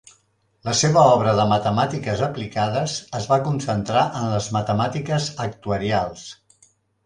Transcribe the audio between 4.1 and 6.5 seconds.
en les matemàtiques actuarials.